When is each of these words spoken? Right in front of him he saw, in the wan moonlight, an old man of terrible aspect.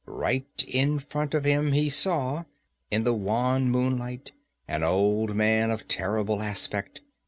Right 0.07 0.65
in 0.67 0.97
front 0.97 1.35
of 1.35 1.45
him 1.45 1.73
he 1.73 1.87
saw, 1.87 2.45
in 2.89 3.03
the 3.03 3.13
wan 3.13 3.69
moonlight, 3.69 4.31
an 4.67 4.81
old 4.81 5.35
man 5.35 5.69
of 5.69 5.87
terrible 5.87 6.41
aspect. 6.41 7.01